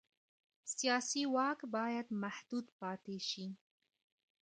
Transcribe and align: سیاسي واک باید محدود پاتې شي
سیاسي 0.75 1.23
واک 1.35 1.59
باید 1.75 2.07
محدود 2.23 2.65
پاتې 2.79 3.17
شي 3.29 3.45